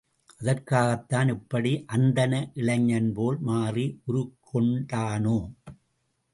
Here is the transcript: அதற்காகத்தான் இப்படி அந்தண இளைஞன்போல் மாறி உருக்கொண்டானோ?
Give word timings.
அதற்காகத்தான் 0.41 1.29
இப்படி 1.29 1.73
அந்தண 1.87 2.33
இளைஞன்போல் 2.55 3.39
மாறி 3.41 3.85
உருக்கொண்டானோ? 4.07 5.39